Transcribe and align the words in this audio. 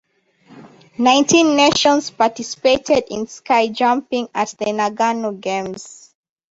Nineteen 0.97 1.55
nations 1.55 2.09
participated 2.09 3.03
in 3.11 3.27
ski 3.27 3.69
jumping 3.69 4.27
at 4.33 4.47
the 4.57 4.65
Nagano 4.65 5.39
Games. 5.39 6.15